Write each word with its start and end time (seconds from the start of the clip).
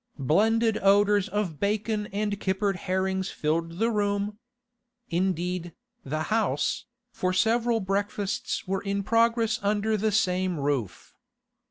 Blended 0.17 0.79
odours 0.81 1.29
of 1.29 1.59
bacon 1.59 2.07
and 2.07 2.39
kippered 2.39 2.75
herrings 2.75 3.29
filled 3.29 3.77
the 3.77 3.91
room—indeed, 3.91 5.73
the 6.03 6.23
house, 6.23 6.85
for 7.11 7.31
several 7.33 7.79
breakfasts 7.79 8.67
were 8.67 8.81
in 8.81 9.03
progress 9.03 9.59
under 9.61 9.95
the 9.95 10.11
same 10.11 10.59
roof. 10.59 11.13